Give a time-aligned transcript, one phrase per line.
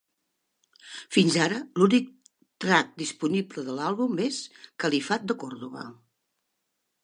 [1.17, 2.07] Fins ara, l'únic
[2.65, 4.43] track disponible de l'àlbum és
[4.87, 5.89] "Califat de Còrdova".